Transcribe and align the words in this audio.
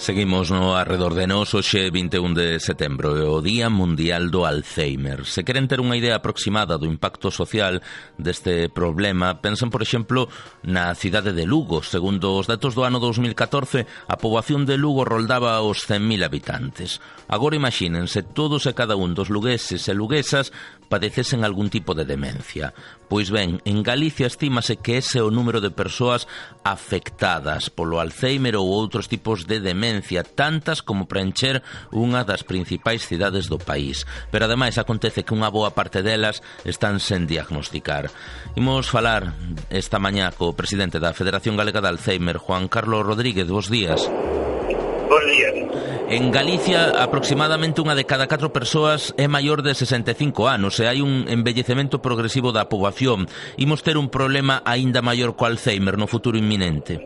Seguimos 0.00 0.50
no 0.50 0.76
arredor 0.76 1.12
de 1.12 1.28
nos 1.28 1.52
hoxe 1.52 1.92
21 1.92 2.32
de 2.32 2.56
setembro, 2.56 3.12
o 3.36 3.44
Día 3.44 3.68
Mundial 3.68 4.32
do 4.32 4.48
Alzheimer. 4.48 5.28
Se 5.28 5.44
queren 5.44 5.68
ter 5.68 5.76
unha 5.76 5.92
idea 5.92 6.16
aproximada 6.16 6.80
do 6.80 6.88
impacto 6.88 7.28
social 7.28 7.84
deste 8.16 8.72
problema, 8.72 9.44
pensen, 9.44 9.68
por 9.68 9.84
exemplo, 9.84 10.32
na 10.64 10.96
cidade 10.96 11.36
de 11.36 11.44
Lugo. 11.44 11.84
Segundo 11.84 12.32
os 12.32 12.48
datos 12.48 12.72
do 12.72 12.88
ano 12.88 12.96
2014, 12.96 13.84
a 14.08 14.16
poboación 14.16 14.64
de 14.64 14.80
Lugo 14.80 15.04
roldaba 15.04 15.60
os 15.60 15.84
100.000 15.84 16.24
habitantes. 16.24 16.96
Agora 17.28 17.60
imagínense, 17.60 18.24
todos 18.24 18.64
e 18.64 18.72
cada 18.72 18.96
un 18.96 19.12
dos 19.12 19.28
lugueses 19.28 19.84
e 19.84 19.92
luguesas 19.92 20.48
padecesen 20.88 21.44
algún 21.44 21.68
tipo 21.68 21.92
de 21.92 22.08
demencia. 22.08 22.72
Pois 23.06 23.28
ben, 23.28 23.60
en 23.68 23.84
Galicia 23.84 24.26
estímase 24.26 24.80
que 24.80 24.96
ese 24.98 25.20
é 25.20 25.22
o 25.22 25.30
número 25.30 25.60
de 25.60 25.70
persoas 25.70 26.24
afectadas 26.64 27.68
polo 27.68 28.00
Alzheimer 28.00 28.56
ou 28.56 28.66
outros 28.66 29.06
tipos 29.06 29.44
de 29.44 29.60
demencia 29.60 29.89
Valencia, 29.90 30.22
tantas 30.22 30.82
como 30.82 31.10
para 31.10 31.20
encher 31.26 31.66
unha 31.90 32.22
das 32.22 32.46
principais 32.46 33.02
cidades 33.02 33.50
do 33.50 33.58
país. 33.58 34.06
Pero 34.30 34.46
ademais 34.46 34.78
acontece 34.78 35.26
que 35.26 35.34
unha 35.34 35.50
boa 35.50 35.74
parte 35.74 36.06
delas 36.06 36.46
están 36.62 37.02
sen 37.02 37.26
diagnosticar. 37.26 38.06
Imos 38.54 38.86
falar 38.86 39.34
esta 39.66 39.98
mañá 39.98 40.30
co 40.30 40.54
presidente 40.54 41.02
da 41.02 41.10
Federación 41.10 41.58
Galega 41.58 41.82
de 41.82 41.90
Alzheimer, 41.90 42.38
Juan 42.38 42.70
Carlos 42.70 43.02
Rodríguez. 43.02 43.50
Bos 43.50 43.66
días. 43.66 44.06
Bos 44.06 45.24
días. 45.26 45.58
En 46.06 46.30
Galicia, 46.30 46.94
aproximadamente 46.94 47.82
unha 47.82 47.98
de 47.98 48.06
cada 48.06 48.30
catro 48.30 48.54
persoas 48.54 49.10
é 49.18 49.26
maior 49.26 49.66
de 49.66 49.74
65 49.74 50.46
anos 50.46 50.78
e 50.78 50.86
hai 50.86 51.02
un 51.02 51.26
embellecemento 51.26 51.98
progresivo 51.98 52.54
da 52.54 52.70
poboación. 52.70 53.26
Imos 53.58 53.82
ter 53.82 53.98
un 53.98 54.06
problema 54.06 54.62
aínda 54.62 55.02
maior 55.02 55.34
co 55.34 55.50
Alzheimer 55.50 55.98
no 55.98 56.06
futuro 56.06 56.38
inminente. 56.38 57.02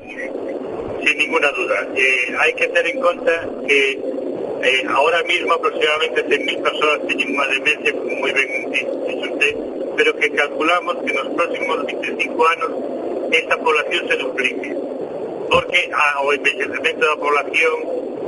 sin 1.04 1.18
ninguna 1.18 1.50
duda. 1.50 1.88
Eh, 1.96 2.34
hay 2.38 2.52
que 2.54 2.68
tener 2.68 2.86
en 2.86 3.00
cuenta 3.00 3.48
que 3.66 3.90
eh, 4.62 4.86
ahora 4.88 5.22
mismo 5.24 5.54
aproximadamente 5.54 6.24
100.000 6.24 6.62
personas 6.62 7.06
tienen 7.06 7.34
una 7.34 7.46
demencia, 7.48 7.92
como 7.92 8.16
muy 8.16 8.32
bien 8.32 8.70
dice 8.70 8.88
usted, 9.32 9.56
pero 9.96 10.16
que 10.16 10.30
calculamos 10.30 10.96
que 11.04 11.10
en 11.10 11.16
los 11.16 11.34
próximos 11.34 11.86
25 11.86 12.48
años 12.48 12.70
esta 13.32 13.56
población 13.58 14.08
se 14.08 14.16
duplique. 14.16 14.76
Porque 15.50 15.90
ah, 15.94 16.20
o 16.22 16.32
el 16.32 16.38
envejecimiento 16.38 17.00
de 17.00 17.10
la 17.10 17.16
población 17.16 17.72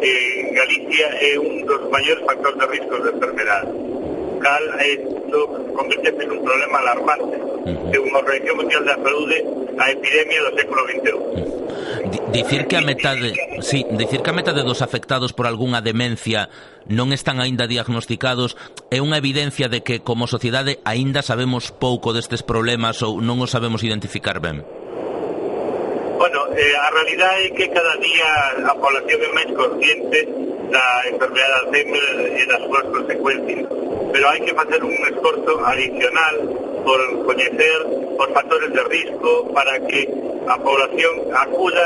en 0.02 0.54
Galicia 0.54 1.08
es 1.20 1.38
uno 1.38 1.48
de 1.48 1.64
los 1.64 1.90
mayores 1.90 2.24
factores 2.26 2.58
de 2.58 2.66
riesgo 2.66 2.98
de 2.98 3.10
enfermedad. 3.10 3.68
Cal, 4.40 4.80
esto 4.80 5.72
convierte 5.74 6.08
en 6.22 6.30
un 6.32 6.44
problema 6.44 6.78
alarmante. 6.78 7.38
Según 7.90 8.12
la 8.12 8.18
Organización 8.18 8.56
Mundial 8.58 8.84
de 8.84 8.90
la 8.90 9.02
Salud, 9.02 9.32
a 9.78 9.90
epidemia 9.90 10.40
do 10.42 10.52
século 10.56 10.82
XXI. 10.88 11.14
Dicir 12.32 12.66
que 12.66 12.76
a 12.76 12.82
metade, 12.82 13.32
sí, 13.60 13.86
dicir 13.90 14.20
que 14.20 14.30
a 14.30 14.36
metade 14.36 14.62
dos 14.62 14.82
afectados 14.82 15.32
por 15.32 15.46
algunha 15.46 15.80
demencia 15.80 16.48
non 16.86 17.10
están 17.10 17.40
aínda 17.40 17.66
diagnosticados 17.66 18.54
é 18.92 19.00
unha 19.00 19.18
evidencia 19.18 19.66
de 19.72 19.80
que 19.82 20.04
como 20.04 20.30
sociedade 20.30 20.78
aínda 20.84 21.24
sabemos 21.24 21.72
pouco 21.72 22.12
destes 22.12 22.44
problemas 22.44 23.00
ou 23.00 23.18
non 23.24 23.40
os 23.40 23.50
sabemos 23.50 23.82
identificar 23.82 24.38
ben. 24.38 24.62
Bueno, 26.16 26.40
eh, 26.56 26.72
a 26.76 26.88
realidade 26.92 27.48
é 27.48 27.54
que 27.56 27.66
cada 27.72 27.94
día 28.00 28.28
a 28.64 28.74
población 28.76 29.20
é 29.20 29.30
máis 29.32 29.50
consciente 29.52 30.18
da 30.72 30.86
enfermedade 31.08 31.52
de 31.52 31.56
Alzheimer 31.60 32.08
e 32.36 32.42
das 32.48 32.60
súas 32.64 32.84
consecuencias 32.90 33.66
pero 34.16 34.32
hai 34.32 34.40
que 34.40 34.54
facer 34.56 34.80
un 34.80 34.96
esforzo 35.12 35.60
adicional 35.60 36.36
por 36.88 37.00
coñecer 37.28 38.05
os 38.18 38.28
factores 38.32 38.72
de 38.72 38.82
risco 38.88 39.52
para 39.52 39.78
que 39.80 40.08
a 40.46 40.56
población 40.58 41.14
acuda 41.34 41.84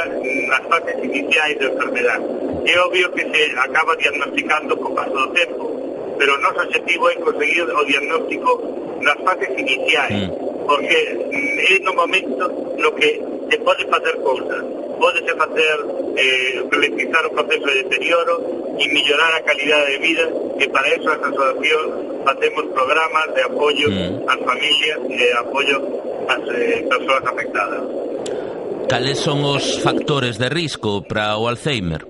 nas 0.49 0.63
fases 0.69 0.97
iniciais 1.03 1.59
da 1.59 1.67
enfermedade. 1.73 2.25
É 2.67 2.79
obvio 2.81 3.11
que 3.13 3.25
se 3.25 3.43
acaba 3.57 3.97
diagnosticando 3.97 4.77
co 4.77 4.95
paso 4.95 5.17
do 5.17 5.29
tempo, 5.33 5.65
pero 6.19 6.37
o 6.37 6.39
noso 6.39 6.61
objetivo 6.61 7.09
é 7.09 7.15
conseguir 7.17 7.65
o 7.65 7.85
diagnóstico 7.85 8.53
nas 9.01 9.17
fases 9.25 9.49
iniciais, 9.57 10.13
mm. 10.13 10.67
porque 10.69 10.99
mm, 11.17 11.57
é 11.73 11.79
no 11.81 11.93
momento 11.95 12.45
no 12.77 12.91
que 12.95 13.11
se 13.51 13.57
pode 13.65 13.85
facer 13.89 14.17
cousas. 14.21 14.63
Podese 15.01 15.33
facer, 15.33 15.77
eh, 16.21 16.61
ralentizar 16.71 17.25
o 17.25 17.31
proceso 17.31 17.65
de 17.65 17.83
deterioro 17.85 18.37
e 18.79 18.85
mellorar 18.93 19.33
a 19.33 19.41
calidade 19.41 19.93
de 19.93 19.99
vida, 19.99 20.29
e 20.61 20.69
para 20.69 20.89
eso 20.93 21.09
as 21.09 21.25
asociación 21.25 22.21
facemos 22.29 22.65
programas 22.77 23.33
de 23.33 23.43
apoio 23.43 23.89
mm. 23.89 24.29
ás 24.29 24.41
familias, 24.45 25.01
de 25.09 25.27
apoio 25.33 26.10
as 26.31 26.43
eh, 26.55 26.87
persoas 26.89 27.25
afectadas. 27.27 27.83
Cales 28.89 29.19
son 29.19 29.43
os 29.43 29.79
factores 29.83 30.39
de 30.39 30.49
risco 30.49 31.03
para 31.03 31.37
o 31.39 31.47
Alzheimer? 31.47 32.07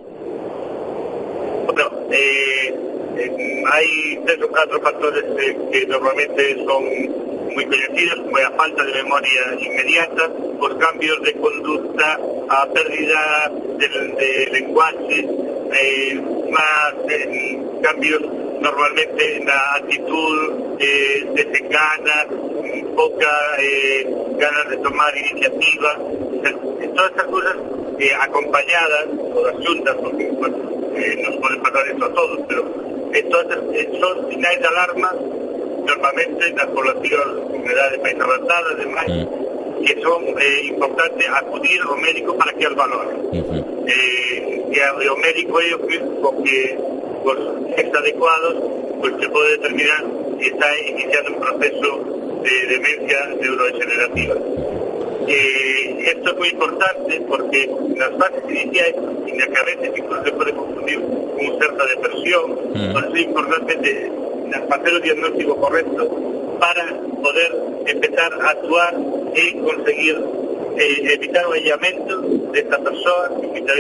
Bueno, 1.65 1.89
eh, 2.13 2.73
eh, 3.17 3.65
hai 3.69 3.89
tres 4.25 4.41
ou 4.45 4.51
catro 4.53 4.81
factores 4.81 5.25
eh, 5.41 5.57
que 5.73 5.81
normalmente 5.89 6.57
son 6.69 6.85
moi 7.51 7.67
coñecidos, 7.67 8.19
como 8.23 8.39
é 8.39 8.45
a 8.47 8.53
falta 8.55 8.83
de 8.87 8.93
memoria 9.03 9.45
inmediata, 9.59 10.25
os 10.61 10.73
cambios 10.79 11.19
de 11.27 11.33
conducta, 11.35 12.09
a 12.49 12.63
pérdida 12.71 13.51
de, 13.77 13.87
de 13.91 14.31
lenguaje, 14.55 15.19
eh, 15.75 16.15
máis 16.49 16.95
eh, 17.11 17.59
cambios 17.83 18.23
normalmente 18.61 19.25
na 19.45 19.59
actitud 19.81 20.50
que 21.41 21.57
se 21.57 21.69
gana, 21.69 22.27
poca 22.95 23.33
eh, 23.59 24.07
ganas 24.37 24.69
de 24.69 24.77
tomar 24.79 25.17
iniciativa, 25.17 25.97
todas 26.95 27.11
estas 27.11 27.27
cosas 27.27 27.57
eh, 27.99 28.13
acompañadas, 28.21 29.07
todas 29.33 29.55
juntas, 29.67 29.97
porque 30.03 30.25
eh, 30.25 31.23
nos 31.23 31.37
puede 31.37 31.57
pasar 31.61 31.89
eso 31.89 32.05
a 32.05 32.13
todos, 32.13 32.41
pero 32.47 32.63
eh, 33.13 33.21
entonces 33.25 33.59
son 34.01 34.31
señales 34.31 34.61
de 34.61 34.67
alarma 34.67 35.15
normalmente 35.87 36.47
en 36.47 36.57
las 36.57 36.67
poblaciones 36.67 37.27
de 37.27 37.57
humedades 37.57 37.99
país 38.01 38.17
avanzadas, 38.21 38.79
demás, 38.79 39.07
mm. 39.09 39.85
que 39.85 40.03
son 40.03 40.25
importantes 40.65 41.29
acudir 41.29 41.81
al 41.89 42.01
médico 42.03 42.37
para 42.37 42.53
que 42.53 42.65
los 42.65 42.77
valore. 42.77 43.17
Mm 43.33 43.41
-hmm. 43.41 44.77
y 44.77 44.81
al 44.81 45.19
médico 45.19 45.61
ellos, 45.61 45.81
porque 46.23 46.79
con 47.25 47.37
los 47.37 47.95
adecuados, 47.97 48.57
pues 49.01 49.15
se 49.21 49.29
puede 49.31 49.51
determinar 49.53 50.20
está 50.47 50.67
iniciando 50.87 51.33
un 51.33 51.41
proceso 51.41 52.43
de 52.43 52.67
demencia 52.67 53.27
neurodegenerativa. 53.41 54.35
Eh, 55.27 56.05
esto 56.07 56.31
es 56.31 56.37
muy 56.39 56.49
importante 56.49 57.21
porque 57.29 57.71
las 57.97 58.11
fases 58.19 58.43
iniciales, 58.49 58.97
y 59.27 59.33
que 59.33 59.43
a 59.43 59.65
veces 59.65 59.91
incluso 59.97 60.25
se 60.25 60.33
puede 60.33 60.53
confundir 60.53 61.01
con 61.01 61.59
cierta 61.59 61.87
depresión, 61.87 62.51
mm. 62.75 62.93
por 62.93 63.05
eso 63.05 63.15
es 63.15 63.23
importante 63.23 63.77
de, 63.77 64.13
hacer 64.71 64.95
el 64.95 65.03
diagnóstico 65.03 65.57
correcto 65.57 66.57
para 66.59 66.87
poder 67.23 67.57
empezar 67.87 68.33
a 68.41 68.51
actuar 68.51 68.95
y 69.35 69.53
conseguir 69.59 70.19
eh, 70.77 71.15
evitar 71.15 71.47
o 71.47 71.53
aillamento 71.53 72.15
desta 72.53 72.79
persoa 72.79 73.31
evitar 73.43 73.77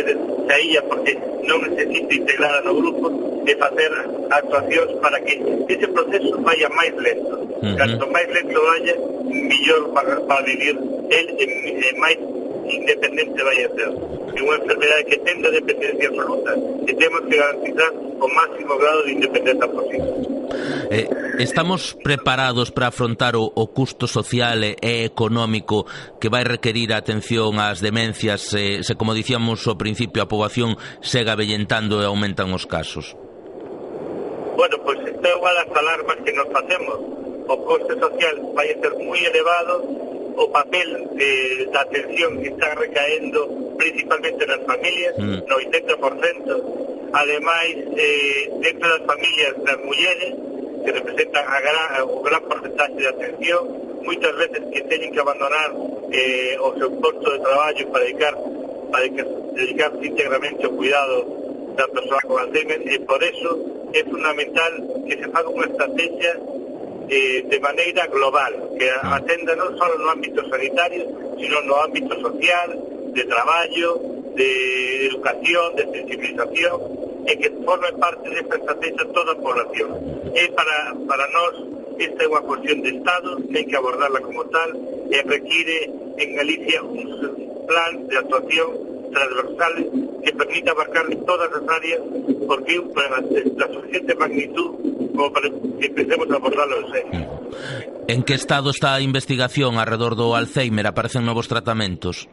a 0.50 0.56
ella 0.58 0.82
porque 0.88 1.18
non 1.46 1.62
necesita 1.66 2.14
integrada 2.14 2.58
no 2.66 2.74
grupo 2.74 3.06
e 3.46 3.52
facer 3.56 3.90
actuacións 4.30 4.92
para 5.02 5.18
que 5.22 5.34
ese 5.68 5.86
proceso 5.90 6.38
vaya 6.42 6.68
máis 6.70 6.94
lento. 6.98 7.36
Uh 7.38 7.62
-huh. 7.62 7.76
Canto 7.76 8.04
máis 8.10 8.28
lento 8.30 8.58
vaya, 8.58 8.94
millor 9.26 9.82
para, 9.94 10.14
para 10.26 10.42
vivir 10.46 10.76
el 11.10 11.26
e, 11.38 11.46
e 11.86 11.90
máis 11.98 12.18
independente 12.70 13.42
vai 13.42 13.58
a 13.64 13.68
ser. 13.74 13.90
É 14.36 14.40
unha 14.42 14.56
enfermedade 14.62 15.04
que 15.10 15.18
ten 15.26 15.42
da 15.42 15.50
dependencia 15.50 16.08
absoluta 16.08 16.52
e 16.86 16.92
temos 16.94 17.22
que 17.26 17.36
garantizar 17.36 17.92
o 18.20 18.28
máximo 18.28 18.76
grado 18.76 19.00
de 19.04 19.12
independencia 19.16 19.66
posible. 19.66 20.12
Eh, 20.90 21.08
estamos 21.38 21.96
preparados 22.02 22.70
para 22.70 22.88
afrontar 22.88 23.36
o, 23.36 23.46
o 23.46 23.64
custo 23.72 24.06
social 24.06 24.62
e, 24.64 24.76
e 24.82 25.06
económico 25.06 25.86
que 26.20 26.28
vai 26.28 26.44
requerir 26.44 26.92
a 26.92 27.00
atención 27.00 27.56
ás 27.58 27.80
demencias 27.80 28.44
se, 28.44 28.82
se 28.84 28.92
como 28.94 29.16
dicíamos 29.16 29.64
ao 29.66 29.78
principio, 29.78 30.20
a 30.22 30.30
poboación 30.30 30.76
sega 31.00 31.32
avellentando 31.32 32.02
e 32.02 32.06
aumentan 32.06 32.52
os 32.52 32.66
casos? 32.66 33.16
Bueno, 34.58 34.76
pois 34.84 34.98
pues, 35.00 35.16
está 35.16 35.30
unha 35.38 35.52
das 35.56 35.70
alarmas 35.72 36.18
que 36.20 36.32
nos 36.36 36.48
facemos. 36.52 36.98
O 37.50 37.56
coste 37.66 37.94
social 37.98 38.36
vai 38.54 38.70
ser 38.78 38.92
moi 39.00 39.18
elevado 39.22 39.82
o 40.36 40.46
papel 40.50 41.08
de, 41.16 41.66
da 41.72 41.82
atención 41.82 42.38
que 42.42 42.48
está 42.50 42.74
recaendo 42.74 43.74
principalmente 43.76 44.42
nas 44.46 44.62
familias, 44.66 45.14
mm. 45.18 45.48
no 45.48 45.54
80%, 45.56 46.89
ademais 47.12 47.74
eh, 47.96 48.50
dentro 48.62 48.88
das 48.88 49.02
familias 49.06 49.54
das 49.64 49.78
mulleres 49.84 50.30
que 50.84 50.90
representan 50.92 51.44
a 51.46 51.60
gran, 51.60 52.08
o 52.08 52.22
gran 52.22 52.42
porcentaje 52.48 52.94
de 52.94 53.08
atención 53.08 53.62
moitas 54.02 54.32
veces 54.36 54.62
que 54.72 54.80
teñen 54.88 55.12
que 55.12 55.20
abandonar 55.20 55.70
eh, 56.12 56.56
o 56.60 56.72
seu 56.78 56.90
posto 56.98 57.26
de 57.36 57.40
traballo 57.44 57.84
para 57.92 58.04
dedicar 58.04 58.34
para 58.90 59.06
dedicarse 59.06 60.02
íntegramente 60.02 60.66
ao 60.66 60.72
cuidado 60.72 61.16
da 61.76 61.86
persoa 61.86 62.20
con 62.26 62.36
Alzheimer 62.42 62.80
e 62.82 62.98
por 63.06 63.22
eso 63.22 63.50
é 63.94 64.02
fundamental 64.04 64.72
que 65.06 65.14
se 65.14 65.26
faga 65.30 65.48
unha 65.50 65.68
estrategia 65.70 66.32
eh, 67.10 67.42
de 67.46 67.58
maneira 67.60 68.06
global, 68.06 68.52
que 68.78 68.86
atenda 68.86 69.54
non 69.58 69.74
só 69.78 69.86
no 69.98 70.10
ámbito 70.10 70.42
sanitario, 70.46 71.34
sino 71.38 71.58
no 71.66 71.74
ámbito 71.82 72.14
social, 72.22 72.70
de 73.10 73.24
traballo, 73.26 73.98
de 74.38 75.06
educación, 75.10 75.74
de 75.74 75.84
sensibilización, 75.90 76.78
e 77.26 77.32
que 77.36 77.48
forme 77.64 77.90
parte 77.98 78.26
desta 78.30 78.56
estrategia 78.56 79.04
toda 79.12 79.32
a 79.32 79.42
población. 79.42 79.88
E 80.32 80.42
para, 80.54 80.94
para 81.08 81.26
nós 81.34 81.54
esta 82.00 82.24
é 82.24 82.28
unha 82.32 82.40
cuestión 82.40 82.80
de 82.80 82.96
Estado, 82.96 83.36
ten 83.52 83.68
que 83.68 83.76
abordarla 83.76 84.24
como 84.24 84.48
tal, 84.48 84.72
e 85.12 85.18
require 85.20 85.78
en 86.16 86.28
Galicia 86.32 86.80
un 86.80 86.96
plan 87.68 87.92
de 88.08 88.16
actuación 88.16 88.68
transversal 89.12 89.74
que 90.24 90.32
permita 90.32 90.70
abarcar 90.72 91.06
todas 91.26 91.50
as 91.52 91.66
áreas 91.68 92.00
porque 92.48 92.76
é 92.76 92.80
un 92.80 92.88
plan 92.94 93.10
la 93.20 93.68
suficiente 93.68 94.12
magnitud 94.16 94.70
como 95.12 95.28
para 95.28 95.52
que 95.52 95.86
empecemos 95.92 96.28
a 96.30 96.36
abordarlo 96.40 96.76
en 96.80 96.88
serio. 96.88 97.20
En 98.08 98.24
que 98.24 98.34
estado 98.34 98.72
está 98.72 98.96
a 98.96 99.04
investigación 99.04 99.76
alrededor 99.76 100.16
do 100.16 100.32
Alzheimer? 100.32 100.88
Aparecen 100.88 101.28
novos 101.28 101.52
tratamentos? 101.52 102.32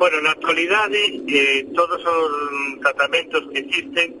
Bueno, 0.00 0.16
na 0.22 0.32
actualidade 0.32 0.96
eh, 1.28 1.68
todos 1.76 2.00
os 2.00 2.32
tratamentos 2.80 3.44
que 3.52 3.58
existen 3.60 4.16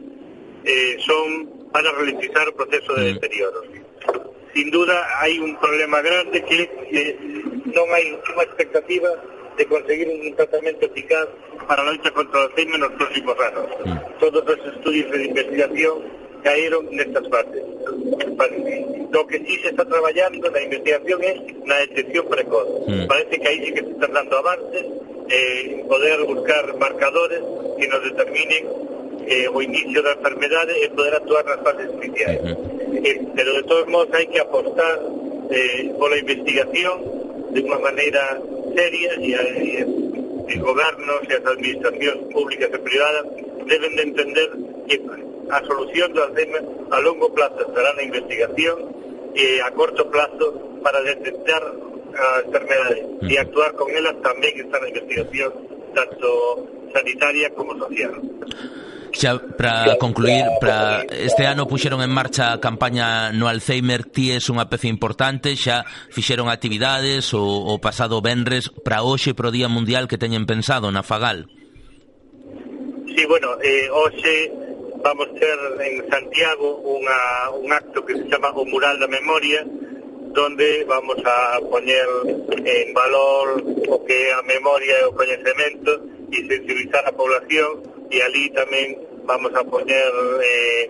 eh, 0.62 1.00
son 1.00 1.48
para 1.72 1.88
ralentizar 1.88 2.44
o 2.44 2.52
proceso 2.52 2.92
de 3.00 3.08
mm. 3.08 3.12
deterioro. 3.16 3.64
Sin 4.52 4.68
duda 4.68 4.92
hai 5.24 5.40
un 5.40 5.56
problema 5.56 6.04
grande 6.04 6.44
que 6.44 6.68
eh, 6.68 7.16
non 7.72 7.88
hai 7.96 8.12
unha 8.12 8.44
expectativa 8.44 9.08
de 9.56 9.64
conseguir 9.64 10.04
un 10.12 10.20
tratamento 10.36 10.84
eficaz 10.84 11.32
para 11.64 11.80
a 11.80 11.88
lucha 11.88 12.12
contra 12.12 12.44
o 12.44 12.52
Alzheimer 12.52 12.76
nos 12.76 12.92
próximos 13.00 13.40
anos. 13.40 13.72
Mm. 13.80 14.20
Todos 14.20 14.44
os 14.44 14.60
estudios 14.76 15.08
de 15.08 15.32
investigación 15.32 15.96
caeron 16.44 16.92
nestas 16.92 17.24
partes. 17.32 17.64
Lo 19.08 19.24
que 19.24 19.40
sí 19.48 19.56
se 19.64 19.72
está 19.72 19.88
traballando 19.88 20.44
na 20.44 20.60
investigación 20.60 21.24
é 21.24 21.32
na 21.64 21.80
detección 21.88 22.28
precoz. 22.28 22.68
Mm. 22.84 23.08
Parece 23.08 23.34
que 23.40 23.48
aí 23.48 23.64
sí 23.64 23.72
que 23.72 23.80
se 23.80 23.92
están 23.96 24.12
dando 24.12 24.36
avances 24.44 24.99
eh, 25.30 25.84
poder 25.88 26.24
buscar 26.24 26.76
marcadores 26.76 27.40
que 27.78 27.88
nos 27.88 28.02
determinen 28.02 28.66
eh, 29.26 29.46
o 29.52 29.62
inicio 29.62 30.02
de 30.02 30.10
enfermedades 30.12 30.76
y 30.84 30.88
poder 30.88 31.14
actuar 31.14 31.44
en 31.44 31.50
las 31.50 31.60
fases 31.62 31.90
iniciales. 32.02 32.56
Eh, 33.04 33.20
pero 33.36 33.52
de 33.54 33.62
todos 33.62 33.86
modos 33.88 34.08
hay 34.12 34.26
que 34.26 34.40
apostar 34.40 35.00
eh, 35.50 35.94
por 35.98 36.10
la 36.10 36.18
investigación 36.18 37.04
de 37.50 37.60
una 37.60 37.78
manera 37.78 38.40
seria 38.74 39.14
y, 39.20 39.34
y, 40.48 40.58
gobiernos 40.58 41.28
las 41.28 41.46
administraciones 41.46 42.32
públicas 42.32 42.70
y 42.74 42.78
privadas 42.78 43.24
deben 43.66 43.96
de 43.96 44.02
entender 44.02 44.50
que 44.88 45.00
a 45.50 45.64
solución 45.64 46.12
del 46.12 46.32
tema 46.34 46.58
a 46.90 47.00
largo 47.00 47.32
plazo 47.32 47.72
será 47.74 47.94
la 47.94 48.02
investigación 48.02 48.96
y 49.34 49.60
a 49.60 49.70
corto 49.70 50.10
plazo 50.10 50.80
para 50.82 51.00
detectar 51.02 51.72
a 52.14 52.40
enfermedades 52.46 53.06
y 53.22 53.36
actuar 53.36 53.72
con 53.74 53.90
ellas 53.90 54.16
tamén 54.22 54.54
está 54.56 54.76
na 54.80 54.88
investigación 54.88 55.50
tanto 55.94 56.28
sanitaria 56.94 57.50
como 57.54 57.74
social. 57.78 58.14
Xa 59.10 59.42
para 59.58 59.98
concluir, 59.98 60.46
para 60.60 61.02
este 61.10 61.42
ano 61.46 61.66
puxeron 61.66 61.98
en 62.02 62.14
marcha 62.14 62.54
a 62.54 62.60
campaña 62.62 63.34
no 63.34 63.50
Alzheimer 63.50 64.06
ti 64.06 64.30
es 64.30 64.46
unha 64.46 64.70
peza 64.70 64.86
importante, 64.86 65.58
xa 65.58 65.82
fixeron 66.14 66.46
actividades 66.46 67.34
o, 67.34 67.42
o 67.42 67.74
pasado 67.82 68.22
venres 68.22 68.70
para 68.70 69.02
hoxe 69.02 69.34
pro 69.34 69.50
Día 69.50 69.66
Mundial 69.66 70.06
que 70.06 70.20
teñen 70.20 70.46
pensado 70.46 70.86
na 70.94 71.02
Fagal. 71.02 71.50
Sí, 73.10 73.26
bueno, 73.26 73.58
eh, 73.58 73.90
hoxe 73.90 74.54
vamos 75.02 75.28
ter 75.34 75.58
en 75.82 76.06
Santiago 76.06 76.78
unha, 76.84 77.50
un 77.56 77.72
acto 77.72 78.04
que 78.06 78.14
se 78.14 78.24
chama 78.30 78.54
o 78.54 78.62
Mural 78.62 79.00
da 79.00 79.08
Memoria, 79.10 79.66
donde 80.32 80.84
vamos 80.84 81.16
a 81.24 81.60
poñer 81.70 82.06
en 82.64 82.94
valor 82.94 83.62
o 83.88 84.04
que 84.04 84.28
é 84.28 84.32
a 84.32 84.42
memoria 84.42 84.94
e 85.02 85.04
o 85.10 85.14
coñecemento 85.14 85.92
e 86.30 86.38
sensibilizar 86.46 87.02
a 87.06 87.12
población 87.12 87.82
e 88.10 88.22
ali 88.22 88.46
tamén 88.54 88.94
vamos 89.26 89.50
a 89.58 89.62
poñer 89.66 90.12
eh, 90.42 90.86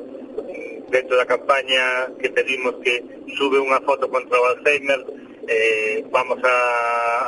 dentro 0.92 1.16
da 1.16 1.24
campaña 1.24 2.12
que 2.20 2.28
pedimos 2.28 2.76
que 2.84 3.00
sube 3.40 3.56
unha 3.56 3.80
foto 3.80 4.12
contra 4.12 4.36
o 4.36 4.44
Alzheimer 4.52 5.00
eh, 5.48 6.04
vamos 6.12 6.40
a, 6.44 6.56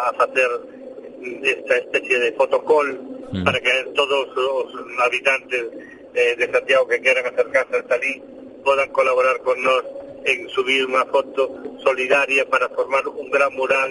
a 0.09 0.11
facer 0.13 0.51
esta 1.23 1.75
especie 1.81 2.19
de 2.19 2.33
fotocol 2.37 2.93
mm. 3.33 3.45
para 3.45 3.57
que 3.61 3.73
todos 3.97 4.29
os 4.37 4.69
habitantes 5.01 5.65
eh, 6.13 6.37
de 6.37 6.47
Santiago 6.53 6.85
que 6.89 7.01
queran 7.01 7.25
acercarse 7.25 7.81
hasta 7.81 7.95
ali 7.97 8.21
podan 8.61 8.93
colaborar 8.93 9.41
con 9.41 9.57
nós 9.65 10.02
en 10.25 10.49
subir 10.51 10.87
unha 10.87 11.05
foto 11.11 11.51
solidaria 11.83 12.47
para 12.47 12.71
formar 12.71 13.07
un 13.11 13.29
gran 13.31 13.53
mural 13.55 13.91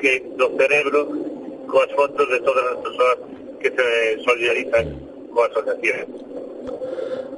que 0.00 0.22
do 0.34 0.50
cerebro 0.58 1.06
coas 1.70 1.90
fotos 1.94 2.26
de 2.26 2.40
todas 2.42 2.66
as 2.74 2.78
persoas 2.82 3.18
que 3.62 3.70
se 3.70 3.86
solidarizan 4.26 4.86
coa 5.30 5.46
asociación. 5.46 6.30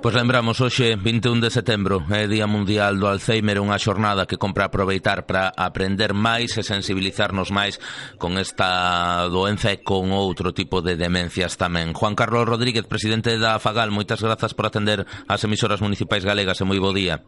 Pois 0.02 0.18
lembramos 0.18 0.58
hoxe 0.58 0.98
21 0.98 1.38
de 1.38 1.50
setembro 1.54 2.02
é 2.10 2.26
Día 2.26 2.50
Mundial 2.50 2.98
do 2.98 3.06
Alzheimer 3.06 3.62
unha 3.62 3.78
xornada 3.78 4.26
que 4.26 4.34
compra 4.34 4.66
aproveitar 4.66 5.30
para 5.30 5.54
aprender 5.54 6.10
máis 6.10 6.58
e 6.58 6.66
sensibilizarnos 6.66 7.54
máis 7.54 7.78
con 8.18 8.34
esta 8.34 9.30
doenza 9.30 9.70
e 9.70 9.86
con 9.86 10.10
outro 10.10 10.50
tipo 10.50 10.82
de 10.82 10.98
demencias 10.98 11.54
tamén. 11.54 11.94
Juan 11.94 12.18
Carlos 12.18 12.50
Rodríguez, 12.50 12.82
presidente 12.90 13.38
da 13.38 13.62
Fagal, 13.62 13.94
moitas 13.94 14.18
grazas 14.18 14.58
por 14.58 14.66
atender 14.66 15.06
as 15.30 15.46
emisoras 15.46 15.78
municipais 15.78 16.26
galegas 16.26 16.58
e 16.58 16.66
moi 16.66 16.82
bo 16.82 16.90
día. 16.90 17.22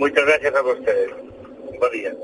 Muchas 0.00 0.24
gracias 0.24 0.54
a 0.54 0.62
ustedes. 0.62 1.10
Buen 1.78 1.92
día. 1.92 2.16